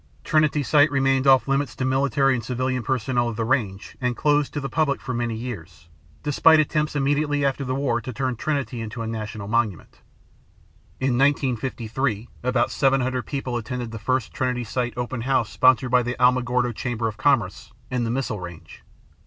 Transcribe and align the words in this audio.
Trinity 0.23 0.63
site 0.63 0.89
remained 0.89 1.27
off 1.27 1.47
limits 1.47 1.75
to 1.75 1.85
military 1.85 2.33
and 2.33 2.43
civilian 2.43 2.81
personnel 2.81 3.29
of 3.29 3.35
the 3.35 3.45
range 3.45 3.95
and 4.01 4.17
closed 4.17 4.51
to 4.55 4.59
the 4.59 4.67
public 4.67 4.99
for 4.99 5.13
many 5.13 5.35
years, 5.35 5.89
despite 6.23 6.59
attempts 6.59 6.95
immediately 6.95 7.45
after 7.45 7.63
the 7.63 7.75
war 7.75 8.01
to 8.01 8.11
turn 8.11 8.35
Trinity 8.35 8.81
into 8.81 9.03
a 9.03 9.07
national 9.07 9.47
monument. 9.47 10.01
In 10.99 11.19
1953 11.19 12.29
about 12.41 12.71
700 12.71 13.27
people 13.27 13.57
attended 13.57 13.91
the 13.91 13.99
first 13.99 14.33
Trinity 14.33 14.63
Site 14.63 14.95
open 14.97 15.21
house 15.21 15.51
sponsored 15.51 15.91
by 15.91 16.01
the 16.01 16.15
Alamogordo 16.19 16.73
Chamber 16.73 17.07
of 17.07 17.17
Commerce 17.17 17.71
and 17.91 18.03
the 18.03 18.09
Missile 18.09 18.39
Range. 18.39 18.83